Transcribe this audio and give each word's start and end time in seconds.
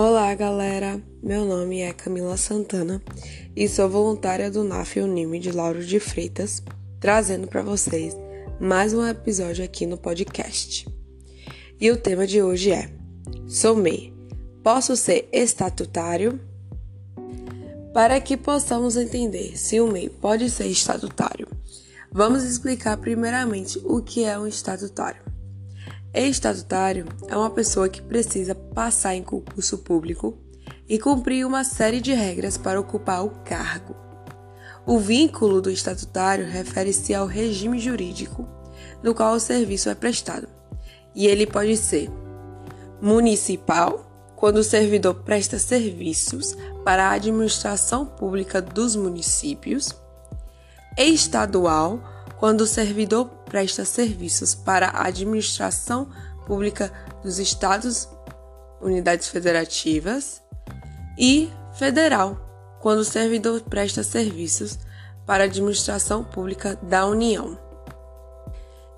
Olá, 0.00 0.32
galera! 0.32 1.02
Meu 1.20 1.44
nome 1.44 1.80
é 1.80 1.92
Camila 1.92 2.36
Santana 2.36 3.02
e 3.56 3.68
sou 3.68 3.88
voluntária 3.88 4.48
do 4.48 4.62
NAF 4.62 5.00
Unime 5.00 5.40
de 5.40 5.50
Lauro 5.50 5.84
de 5.84 5.98
Freitas, 5.98 6.62
trazendo 7.00 7.48
para 7.48 7.62
vocês 7.62 8.16
mais 8.60 8.94
um 8.94 9.04
episódio 9.04 9.64
aqui 9.64 9.86
no 9.86 9.98
podcast. 9.98 10.86
E 11.80 11.90
o 11.90 11.96
tema 11.96 12.28
de 12.28 12.40
hoje 12.40 12.70
é: 12.70 12.88
Sou 13.48 13.74
MEI, 13.74 14.14
posso 14.62 14.94
ser 14.94 15.28
estatutário? 15.32 16.38
Para 17.92 18.20
que 18.20 18.36
possamos 18.36 18.96
entender 18.96 19.58
se 19.58 19.80
o 19.80 19.88
MEI 19.90 20.08
pode 20.08 20.48
ser 20.48 20.68
estatutário, 20.68 21.48
vamos 22.12 22.44
explicar 22.44 22.98
primeiramente 22.98 23.80
o 23.84 24.00
que 24.00 24.22
é 24.22 24.38
um 24.38 24.46
estatutário. 24.46 25.27
Estatutário 26.14 27.04
é 27.28 27.36
uma 27.36 27.50
pessoa 27.50 27.88
que 27.88 28.00
precisa 28.00 28.54
passar 28.54 29.14
em 29.14 29.22
concurso 29.22 29.78
público 29.78 30.38
e 30.88 30.98
cumprir 30.98 31.46
uma 31.46 31.64
série 31.64 32.00
de 32.00 32.14
regras 32.14 32.56
para 32.56 32.80
ocupar 32.80 33.24
o 33.24 33.30
cargo. 33.44 33.94
O 34.86 34.98
vínculo 34.98 35.60
do 35.60 35.70
estatutário 35.70 36.46
refere-se 36.46 37.14
ao 37.14 37.26
regime 37.26 37.78
jurídico 37.78 38.48
no 39.02 39.14
qual 39.14 39.34
o 39.34 39.40
serviço 39.40 39.90
é 39.90 39.94
prestado, 39.94 40.48
e 41.14 41.26
ele 41.26 41.46
pode 41.46 41.76
ser 41.76 42.10
municipal, 43.00 44.06
quando 44.34 44.58
o 44.58 44.64
servidor 44.64 45.14
presta 45.14 45.58
serviços 45.58 46.56
para 46.84 47.08
a 47.08 47.12
administração 47.12 48.06
pública 48.06 48.62
dos 48.62 48.96
municípios, 48.96 49.94
estadual, 50.96 52.00
quando 52.38 52.62
o 52.62 52.66
servidor 52.66 53.26
presta 53.48 53.84
serviços 53.84 54.54
para 54.54 54.88
a 54.88 55.06
administração 55.06 56.08
pública 56.46 56.92
dos 57.22 57.38
estados, 57.38 58.08
unidades 58.80 59.28
federativas, 59.28 60.42
e 61.18 61.50
federal, 61.74 62.78
quando 62.80 63.00
o 63.00 63.04
servidor 63.04 63.60
presta 63.62 64.02
serviços 64.04 64.78
para 65.26 65.44
a 65.44 65.46
administração 65.46 66.22
pública 66.22 66.78
da 66.80 67.06
União. 67.06 67.58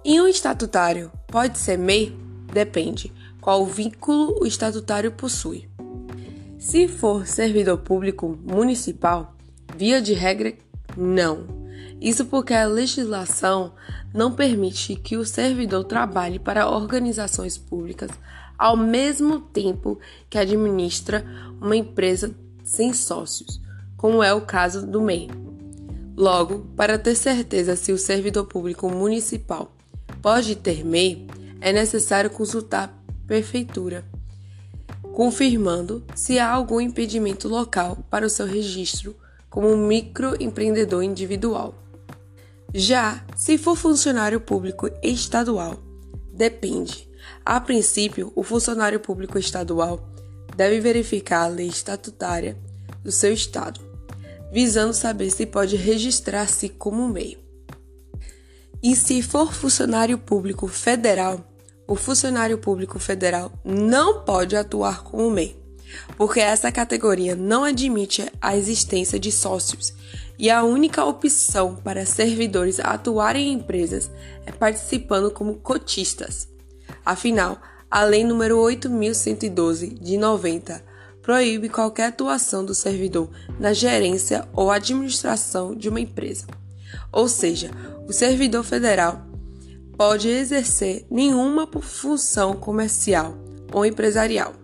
E 0.05 0.21
um 0.21 0.29
estatutário 0.29 1.11
pode 1.27 1.59
ser 1.59 1.79
MEI? 1.79 2.17
Depende 2.53 3.13
qual 3.41 3.65
vínculo 3.65 4.39
o 4.41 4.47
estatutário 4.47 5.13
possui. 5.13 5.69
Se 6.59 6.87
for 6.87 7.27
servidor 7.27 7.79
público 7.79 8.39
municipal, 8.43 9.35
via 9.77 10.01
de 10.03 10.13
regra, 10.13 10.53
não 10.97 11.60
isso 12.01 12.25
porque 12.25 12.55
a 12.55 12.67
legislação 12.67 13.73
não 14.15 14.33
permite 14.33 14.97
que 14.97 15.17
o 15.17 15.25
servidor 15.25 15.85
trabalhe 15.85 16.39
para 16.39 16.69
organizações 16.69 17.59
públicas 17.59 18.11
ao 18.59 18.77
mesmo 18.77 19.41
tempo 19.41 19.99
que 20.29 20.39
administra 20.39 21.25
uma 21.61 21.77
empresa 21.77 22.35
sem 22.63 22.93
sócios, 22.93 23.61
como 23.97 24.23
é 24.23 24.33
o 24.33 24.43
caso 24.43 24.87
do 24.87 25.01
MEI. 25.01 25.31
Logo, 26.17 26.67
para 26.77 26.99
ter 26.99 27.15
certeza 27.15 27.77
se 27.77 27.93
o 27.93 27.99
servidor 27.99 28.45
público 28.45 28.89
municipal 28.91 29.75
pode 30.21 30.57
ter 30.57 30.85
MEI, 30.85 31.27
é 31.61 31.73
necessário 31.73 32.31
consultar 32.31 32.85
a 32.89 33.27
prefeitura, 33.27 34.05
confirmando 35.13 36.05
se 36.15 36.39
há 36.39 36.51
algum 36.51 36.81
impedimento 36.81 37.49
local 37.49 37.99
para 38.11 38.27
o 38.27 38.31
seu 38.31 38.47
registro 38.47 39.17
como 39.49 39.77
microempreendedor 39.77 41.03
individual. 41.03 41.75
Já 42.73 43.25
se 43.37 43.59
for 43.59 43.77
funcionário 43.77 44.41
público 44.41 44.89
estadual, 45.03 45.79
depende. 46.33 47.09
A 47.45 47.61
princípio, 47.61 48.33
o 48.35 48.43
funcionário 48.43 49.01
público 49.01 49.39
estadual 49.39 50.09
deve 50.57 50.81
verificar 50.81 51.45
a 51.45 51.49
lei 51.49 51.69
estatutária 51.69 52.57
do 53.03 53.11
seu 53.11 53.33
estado, 53.33 53.81
visando 54.53 54.93
saber 54.93 55.31
se 55.31 55.47
pode 55.47 55.77
registrar-se 55.77 56.69
como 56.69 57.09
meio. 57.09 57.39
E 58.83 58.95
se 58.97 59.21
for 59.21 59.53
funcionário 59.53 60.17
público 60.17 60.67
federal, 60.67 61.45
o 61.87 61.97
funcionário 61.97 62.57
público 62.57 62.99
federal 62.99 63.53
não 63.65 64.23
pode 64.25 64.57
atuar 64.57 65.03
como 65.03 65.31
MEI, 65.31 65.60
porque 66.17 66.41
essa 66.41 66.71
categoria 66.71 67.35
não 67.35 67.65
admite 67.65 68.31
a 68.41 68.57
existência 68.57 69.19
de 69.19 69.31
sócios 69.31 69.93
e 70.39 70.49
a 70.49 70.65
única 70.65 71.05
opção 71.05 71.77
para 71.77 72.07
servidores 72.07 72.81
atuarem 72.81 73.49
em 73.49 73.53
empresas 73.55 74.11
é 74.47 74.53
participando 74.53 75.31
como 75.31 75.57
cotistas. 75.57 76.49
Afinal, 77.05 77.61
a 77.91 78.05
Lei 78.05 78.23
nº 78.23 78.55
8.112 78.81 79.99
de 80.01 80.17
90 80.17 80.83
proíbe 81.23 81.69
qualquer 81.69 82.07
atuação 82.07 82.65
do 82.65 82.75
servidor 82.75 83.29
na 83.59 83.73
gerência 83.73 84.49
ou 84.53 84.71
administração 84.71 85.75
de 85.75 85.89
uma 85.89 86.01
empresa. 86.01 86.47
Ou 87.13 87.29
seja, 87.29 87.71
o 88.09 88.13
servidor 88.13 88.65
federal 88.65 89.27
pode 89.97 90.29
exercer 90.29 91.05
nenhuma 91.11 91.69
função 91.83 92.55
comercial 92.55 93.37
ou 93.73 93.85
empresarial, 93.85 94.55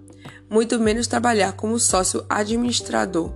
muito 0.49 0.79
menos 0.79 1.07
trabalhar 1.07 1.53
como 1.53 1.79
sócio 1.79 2.25
administrador 2.29 3.33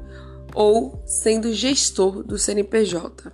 ou 0.54 1.02
sendo 1.06 1.52
gestor 1.52 2.22
do 2.22 2.38
CNPJ. 2.38 3.30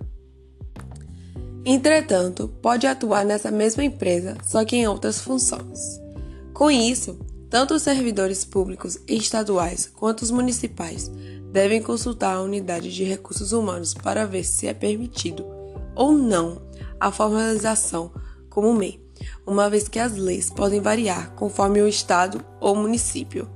Entretanto, 1.65 2.47
pode 2.61 2.87
atuar 2.87 3.25
nessa 3.25 3.51
mesma 3.51 3.83
empresa, 3.83 4.37
só 4.43 4.63
que 4.63 4.75
em 4.75 4.87
outras 4.87 5.19
funções. 5.19 5.99
Com 6.53 6.71
isso, 6.71 7.19
tanto 7.49 7.73
os 7.73 7.81
servidores 7.81 8.45
públicos 8.45 8.97
estaduais 9.07 9.91
quanto 9.93 10.21
os 10.21 10.31
municipais 10.31 11.11
devem 11.51 11.81
consultar 11.81 12.35
a 12.35 12.41
unidade 12.41 12.93
de 12.93 13.03
recursos 13.03 13.51
humanos 13.51 13.93
para 13.93 14.25
ver 14.25 14.43
se 14.43 14.67
é 14.67 14.73
permitido 14.73 15.45
ou 15.95 16.13
não 16.13 16.61
a 16.99 17.11
formalização 17.11 18.11
como 18.49 18.73
MEI, 18.73 19.01
uma 19.45 19.69
vez 19.69 19.87
que 19.87 19.99
as 19.99 20.13
leis 20.13 20.49
podem 20.49 20.79
variar 20.79 21.33
conforme 21.35 21.81
o 21.81 21.87
estado 21.87 22.43
ou 22.59 22.75
município. 22.75 23.49